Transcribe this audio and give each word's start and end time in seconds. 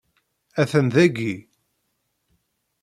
Atan 0.61 0.87
dagi! 0.93 1.35